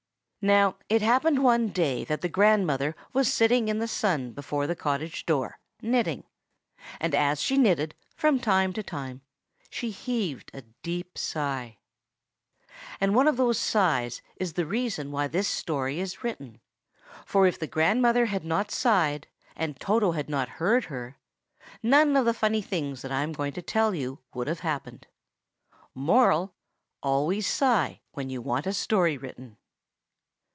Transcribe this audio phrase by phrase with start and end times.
[0.43, 4.75] Now, it happened one day that the grandmother was sitting in the sun before the
[4.75, 6.23] cottage door, knitting;
[6.99, 9.21] and as she knitted, from time to time
[9.69, 11.77] she heaved a deep sigh.
[12.99, 16.59] And one of those sighs is the reason why this story is written;
[17.23, 21.17] for if the grandmother had not sighed, and Toto had not heard her,
[21.83, 25.05] none of the funny things that I am going to tell you would have happened.
[25.93, 26.55] Moral:
[27.03, 29.57] always sigh when you want a story written.